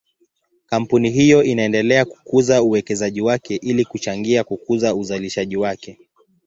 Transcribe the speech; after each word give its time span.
Kampuni 0.65 1.09
hiyo 1.09 1.43
inaendelea 1.43 2.05
kukuza 2.05 2.63
uwekezaji 2.63 3.21
wake 3.21 3.55
ili 3.55 3.85
kuchangia 3.85 4.43
kukuza 4.43 4.95
uzalishaji 4.95 5.57
wake. 5.57 5.97